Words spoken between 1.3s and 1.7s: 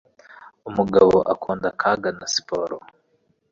akunda